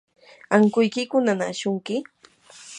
[0.55, 1.95] ¿ankuykiku nanaashunki?